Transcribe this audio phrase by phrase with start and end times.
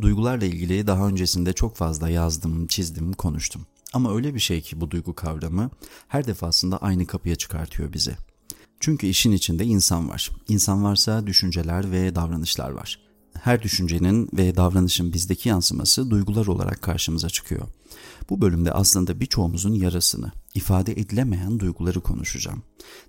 [0.00, 3.66] Duygularla ilgili daha öncesinde çok fazla yazdım, çizdim, konuştum.
[3.92, 5.70] Ama öyle bir şey ki bu duygu kavramı
[6.08, 8.16] her defasında aynı kapıya çıkartıyor bizi.
[8.80, 10.30] Çünkü işin içinde insan var.
[10.48, 13.00] İnsan varsa düşünceler ve davranışlar var.
[13.32, 17.66] Her düşüncenin ve davranışın bizdeki yansıması duygular olarak karşımıza çıkıyor.
[18.30, 22.62] Bu bölümde aslında birçoğumuzun yarasını, ifade edilemeyen duyguları konuşacağım.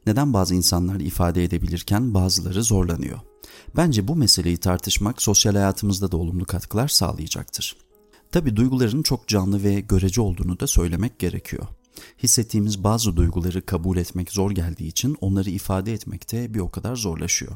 [0.06, 3.20] Neden bazı insanlar ifade edebilirken bazıları zorlanıyor?
[3.76, 7.78] Bence bu meseleyi tartışmak sosyal hayatımızda da olumlu katkılar sağlayacaktır.
[8.32, 11.68] Tabi duyguların çok canlı ve görece olduğunu da söylemek gerekiyor.
[12.24, 17.56] Hissettiğimiz bazı duyguları kabul etmek zor geldiği için onları ifade etmekte bir o kadar zorlaşıyor.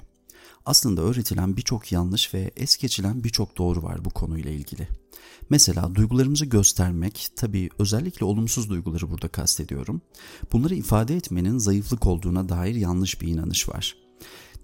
[0.65, 4.87] Aslında öğretilen birçok yanlış ve es geçilen birçok doğru var bu konuyla ilgili.
[5.49, 10.01] Mesela duygularımızı göstermek, tabii özellikle olumsuz duyguları burada kastediyorum.
[10.51, 13.95] Bunları ifade etmenin zayıflık olduğuna dair yanlış bir inanış var.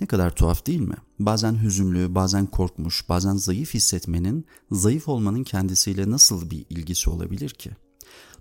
[0.01, 0.95] Ne kadar tuhaf değil mi?
[1.19, 7.71] Bazen hüzünlü, bazen korkmuş, bazen zayıf hissetmenin zayıf olmanın kendisiyle nasıl bir ilgisi olabilir ki?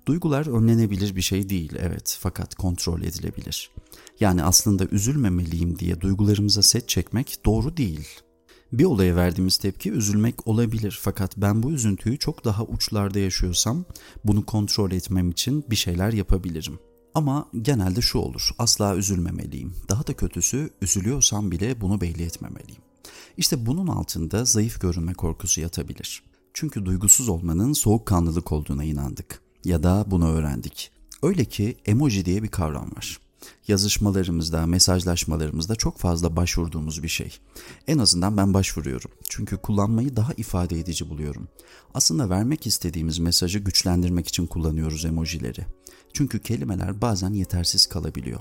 [0.06, 3.70] Duygular önlenebilir bir şey değil evet fakat kontrol edilebilir.
[4.20, 8.08] Yani aslında üzülmemeliyim diye duygularımıza set çekmek doğru değil.
[8.72, 13.84] Bir olaya verdiğimiz tepki üzülmek olabilir fakat ben bu üzüntüyü çok daha uçlarda yaşıyorsam
[14.24, 16.78] bunu kontrol etmem için bir şeyler yapabilirim.
[17.14, 19.74] Ama genelde şu olur, asla üzülmemeliyim.
[19.88, 22.82] Daha da kötüsü üzülüyorsam bile bunu belli etmemeliyim.
[23.36, 26.22] İşte bunun altında zayıf görünme korkusu yatabilir.
[26.54, 30.90] Çünkü duygusuz olmanın soğukkanlılık olduğuna inandık ya da bunu öğrendik.
[31.22, 33.18] Öyle ki emoji diye bir kavram var.
[33.68, 37.38] Yazışmalarımızda, mesajlaşmalarımızda çok fazla başvurduğumuz bir şey.
[37.86, 39.10] En azından ben başvuruyorum.
[39.28, 41.48] Çünkü kullanmayı daha ifade edici buluyorum.
[41.94, 45.66] Aslında vermek istediğimiz mesajı güçlendirmek için kullanıyoruz emojileri.
[46.12, 48.40] Çünkü kelimeler bazen yetersiz kalabiliyor.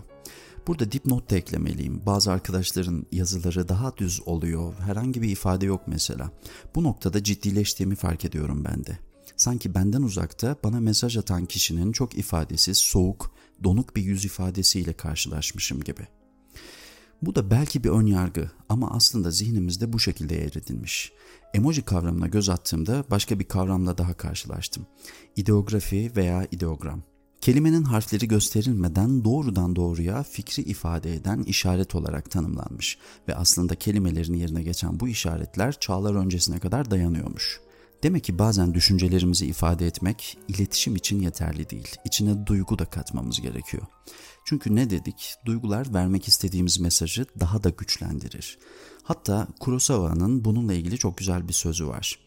[0.67, 2.02] Burada dipnot da eklemeliyim.
[2.05, 4.73] Bazı arkadaşların yazıları daha düz oluyor.
[4.80, 6.31] Herhangi bir ifade yok mesela.
[6.75, 8.97] Bu noktada ciddileştiğimi fark ediyorum ben de.
[9.38, 13.31] Sanki benden uzakta bana mesaj atan kişinin çok ifadesiz, soğuk,
[13.64, 16.08] donuk bir yüz ifadesiyle karşılaşmışım gibi.
[17.21, 21.11] Bu da belki bir ön yargı ama aslında zihnimizde bu şekilde yer edilmiş.
[21.54, 24.87] Emoji kavramına göz attığımda başka bir kavramla daha karşılaştım.
[25.36, 27.04] İdeografi veya ideogram.
[27.42, 34.64] Kelimenin harfleri gösterilmeden doğrudan doğruya fikri ifade eden işaret olarak tanımlanmış ve aslında kelimelerin yerine
[34.64, 37.59] geçen bu işaretler çağlar öncesine kadar dayanıyormuş.
[38.04, 41.95] Demek ki bazen düşüncelerimizi ifade etmek iletişim için yeterli değil.
[42.06, 43.83] İçine duygu da katmamız gerekiyor.
[44.45, 45.36] Çünkü ne dedik?
[45.45, 48.58] Duygular vermek istediğimiz mesajı daha da güçlendirir.
[49.04, 52.20] Hatta Kurosawa'nın bununla ilgili çok güzel bir sözü var.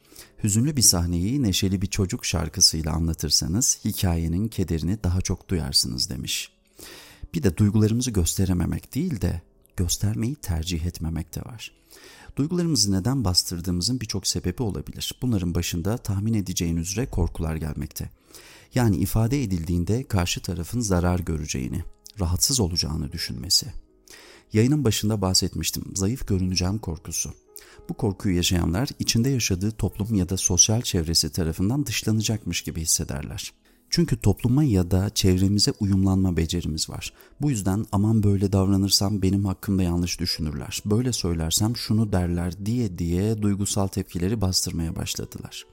[0.45, 6.53] Hüzünlü bir sahneyi neşeli bir çocuk şarkısıyla anlatırsanız hikayenin kederini daha çok duyarsınız demiş.
[7.35, 9.43] Bir de duygularımızı gösterememek değil de
[9.77, 11.73] göstermeyi tercih etmemek de var.
[12.37, 15.19] Duygularımızı neden bastırdığımızın birçok sebebi olabilir.
[15.23, 18.11] Bunların başında tahmin edeceğin üzere korkular gelmekte.
[18.75, 21.83] Yani ifade edildiğinde karşı tarafın zarar göreceğini,
[22.21, 23.67] rahatsız olacağını düşünmesi.
[24.53, 25.85] Yayının başında bahsetmiştim.
[25.95, 27.35] Zayıf görüneceğim korkusu.
[27.89, 33.53] Bu korkuyu yaşayanlar içinde yaşadığı toplum ya da sosyal çevresi tarafından dışlanacakmış gibi hissederler.
[33.91, 37.13] Çünkü topluma ya da çevremize uyumlanma becerimiz var.
[37.41, 40.83] Bu yüzden aman böyle davranırsam benim hakkımda yanlış düşünürler.
[40.87, 45.67] Böyle söylersem şunu derler diye diye duygusal tepkileri bastırmaya başladılar.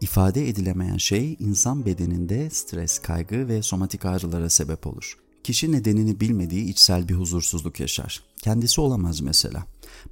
[0.00, 5.18] İfade edilemeyen şey insan bedeninde stres, kaygı ve somatik ağrılara sebep olur.
[5.48, 8.22] Kişi nedenini bilmediği içsel bir huzursuzluk yaşar.
[8.42, 9.64] Kendisi olamaz mesela.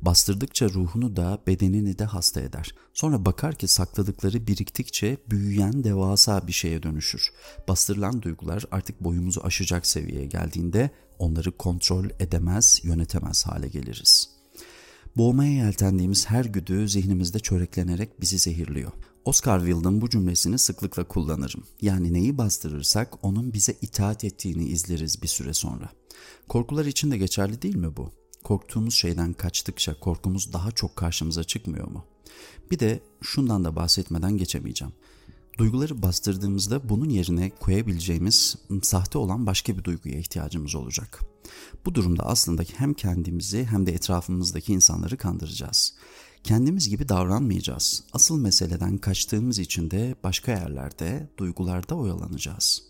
[0.03, 2.75] Bastırdıkça ruhunu da bedenini de hasta eder.
[2.95, 7.31] Sonra bakar ki sakladıkları biriktikçe büyüyen devasa bir şeye dönüşür.
[7.69, 14.36] Bastırılan duygular artık boyumuzu aşacak seviyeye geldiğinde onları kontrol edemez, yönetemez hale geliriz.
[15.17, 18.93] Boğmaya yeltendiğimiz her güdü zihnimizde çöreklenerek bizi zehirliyor.
[19.25, 21.65] Oscar Wilde'ın bu cümlesini sıklıkla kullanırım.
[21.83, 25.91] Yani neyi bastırırsak onun bize itaat ettiğini izleriz bir süre sonra.
[26.49, 28.11] Korkular için de geçerli değil mi bu?
[28.45, 32.05] Korktuğumuz şeyden kaçtıkça korkumuz daha çok karşımıza çıkmıyor mu?
[32.71, 34.95] Bir de şundan da bahsetmeden geçemeyeceğim.
[35.59, 41.21] Duyguları bastırdığımızda bunun yerine koyabileceğimiz sahte olan başka bir duyguya ihtiyacımız olacak.
[41.85, 45.95] Bu durumda aslında hem kendimizi hem de etrafımızdaki insanları kandıracağız.
[46.45, 48.05] Kendimiz gibi davranmayacağız.
[48.13, 52.83] Asıl meseleden kaçtığımız için de başka yerlerde, duygularda oyalanacağız.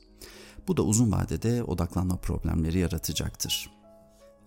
[0.69, 3.71] Bu da uzun vadede odaklanma problemleri yaratacaktır.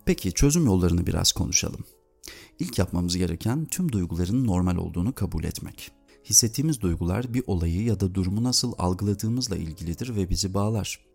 [0.06, 1.84] Peki çözüm yollarını biraz konuşalım.
[2.60, 5.92] İlk yapmamız gereken tüm duyguların normal olduğunu kabul etmek.
[6.26, 11.09] Hissettiğimiz duygular bir olayı ya da durumu nasıl algıladığımızla ilgilidir ve bizi bağlar.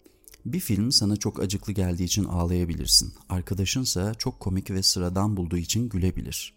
[0.45, 3.13] Bir film sana çok acıklı geldiği için ağlayabilirsin.
[3.29, 6.55] Arkadaşınsa çok komik ve sıradan bulduğu için gülebilir.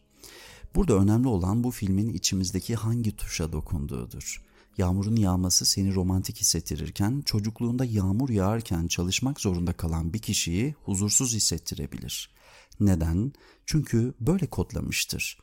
[0.75, 4.43] Burada önemli olan bu filmin içimizdeki hangi tuşa dokunduğudur.
[4.77, 12.29] Yağmurun yağması seni romantik hissettirirken çocukluğunda yağmur yağarken çalışmak zorunda kalan bir kişiyi huzursuz hissettirebilir.
[12.79, 13.33] Neden?
[13.65, 15.37] Çünkü böyle kodlamıştır.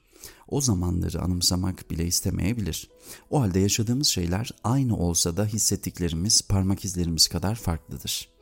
[0.49, 2.91] O zamanları anımsamak bile istemeyebilir.
[3.31, 8.34] O halde yaşadığımız şeyler aynı olsa da hissettiklerimiz parmak izlerimiz kadar farklıdır.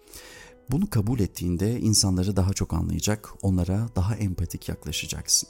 [0.71, 5.49] Bunu kabul ettiğinde insanları daha çok anlayacak, onlara daha empatik yaklaşacaksın.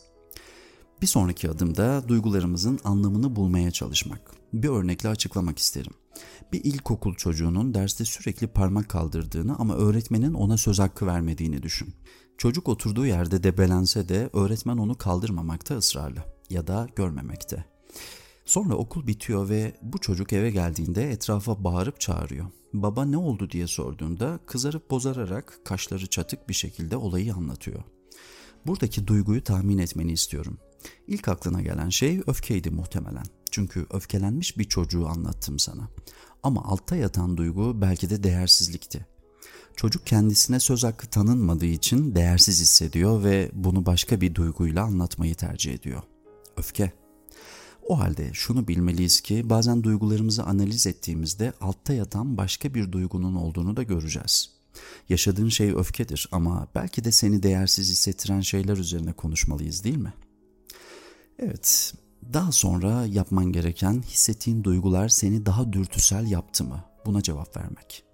[1.02, 4.30] Bir sonraki adımda duygularımızın anlamını bulmaya çalışmak.
[4.52, 5.92] Bir örnekle açıklamak isterim.
[6.52, 11.94] Bir ilkokul çocuğunun derste sürekli parmak kaldırdığını ama öğretmenin ona söz hakkı vermediğini düşün.
[12.38, 17.64] Çocuk oturduğu yerde debelense de öğretmen onu kaldırmamakta ısrarlı ya da görmemekte.
[18.44, 22.46] Sonra okul bitiyor ve bu çocuk eve geldiğinde etrafa bağırıp çağırıyor.
[22.72, 27.82] Baba ne oldu diye sorduğunda kızarıp bozararak kaşları çatık bir şekilde olayı anlatıyor.
[28.66, 30.58] Buradaki duyguyu tahmin etmeni istiyorum.
[31.06, 33.26] İlk aklına gelen şey öfkeydi muhtemelen.
[33.50, 35.88] Çünkü öfkelenmiş bir çocuğu anlattım sana.
[36.42, 39.06] Ama altta yatan duygu belki de değersizlikti.
[39.76, 45.74] Çocuk kendisine söz hakkı tanınmadığı için değersiz hissediyor ve bunu başka bir duyguyla anlatmayı tercih
[45.74, 46.02] ediyor.
[46.56, 47.01] Öfke.
[47.92, 53.76] O halde şunu bilmeliyiz ki bazen duygularımızı analiz ettiğimizde altta yatan başka bir duygunun olduğunu
[53.76, 54.50] da göreceğiz.
[55.08, 60.12] Yaşadığın şey öfkedir ama belki de seni değersiz hissettiren şeyler üzerine konuşmalıyız değil mi?
[61.38, 61.94] Evet,
[62.32, 66.84] daha sonra yapman gereken hissettiğin duygular seni daha dürtüsel yaptı mı?
[67.06, 68.04] Buna cevap vermek.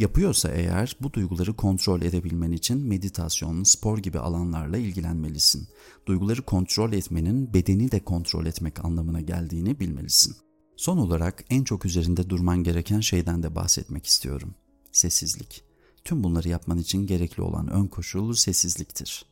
[0.00, 5.68] Yapıyorsa eğer bu duyguları kontrol edebilmen için meditasyon, spor gibi alanlarla ilgilenmelisin.
[6.06, 10.36] Duyguları kontrol etmenin bedeni de kontrol etmek anlamına geldiğini bilmelisin.
[10.76, 14.54] Son olarak en çok üzerinde durman gereken şeyden de bahsetmek istiyorum.
[14.92, 15.64] Sessizlik.
[16.04, 19.26] Tüm bunları yapman için gerekli olan ön koşul sessizliktir.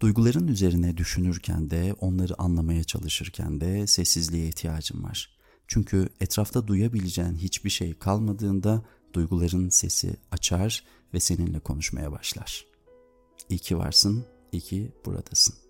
[0.00, 5.38] Duyguların üzerine düşünürken de, onları anlamaya çalışırken de sessizliğe ihtiyacım var.
[5.66, 10.84] Çünkü etrafta duyabileceğin hiçbir şey kalmadığında duyguların sesi açar
[11.14, 12.64] ve seninle konuşmaya başlar.
[13.48, 15.69] İyi ki varsın, iyi ki buradasın.